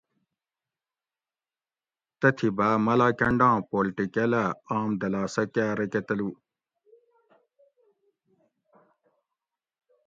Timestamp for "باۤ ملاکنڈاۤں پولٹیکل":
2.57-4.31